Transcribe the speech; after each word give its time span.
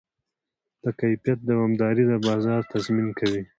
د 0.83 0.85
کیفیت 0.99 1.39
دوامداري 1.49 2.03
د 2.07 2.13
بازار 2.27 2.61
تضمین 2.73 3.07
کوي. 3.19 3.41